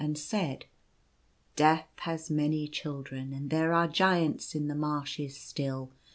d 0.03 0.15
said: 0.15 0.65
4< 1.55 1.55
Death 1.57 1.89
has 1.97 2.31
many 2.31 2.67
chi'dren, 2.67 3.37
and 3.37 3.51
there 3.51 3.71
are 3.71 3.87
Giants 3.87 4.55
in 4.55 4.67
the 4.67 4.73
marshes 4.73 5.37
still. 5.37 5.91